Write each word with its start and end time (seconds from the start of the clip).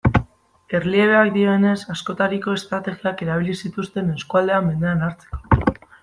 Erliebeak 0.77 1.27
dioenez, 1.33 1.75
askotariko 1.95 2.55
estrategiak 2.59 3.21
erabili 3.25 3.55
zituzten 3.67 4.09
eskualdea 4.15 4.63
mendean 4.69 5.05
hartzeko. 5.09 5.75